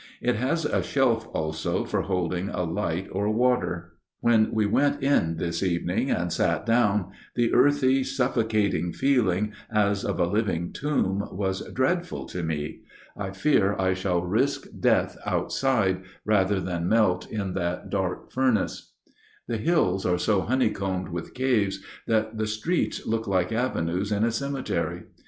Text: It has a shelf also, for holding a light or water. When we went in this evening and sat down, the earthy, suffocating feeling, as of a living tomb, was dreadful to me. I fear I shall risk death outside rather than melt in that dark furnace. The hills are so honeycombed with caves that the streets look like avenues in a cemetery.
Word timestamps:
It 0.19 0.33
has 0.37 0.65
a 0.65 0.81
shelf 0.81 1.27
also, 1.31 1.85
for 1.85 2.01
holding 2.01 2.49
a 2.49 2.63
light 2.63 3.07
or 3.11 3.29
water. 3.29 3.97
When 4.19 4.51
we 4.51 4.65
went 4.65 5.03
in 5.03 5.37
this 5.37 5.61
evening 5.61 6.09
and 6.09 6.33
sat 6.33 6.65
down, 6.65 7.11
the 7.35 7.53
earthy, 7.53 8.03
suffocating 8.03 8.93
feeling, 8.93 9.53
as 9.71 10.03
of 10.03 10.19
a 10.19 10.25
living 10.25 10.73
tomb, 10.73 11.27
was 11.31 11.61
dreadful 11.71 12.25
to 12.29 12.41
me. 12.41 12.79
I 13.15 13.29
fear 13.29 13.75
I 13.77 13.93
shall 13.93 14.23
risk 14.25 14.65
death 14.79 15.19
outside 15.23 16.01
rather 16.25 16.59
than 16.59 16.89
melt 16.89 17.29
in 17.29 17.53
that 17.53 17.91
dark 17.91 18.31
furnace. 18.31 18.93
The 19.47 19.57
hills 19.57 20.03
are 20.07 20.17
so 20.17 20.41
honeycombed 20.41 21.09
with 21.09 21.35
caves 21.35 21.79
that 22.07 22.39
the 22.39 22.47
streets 22.47 23.05
look 23.05 23.27
like 23.27 23.51
avenues 23.51 24.11
in 24.11 24.23
a 24.23 24.31
cemetery. 24.31 25.03